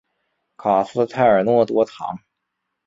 [0.57, 2.17] 卡斯泰尔诺多藏。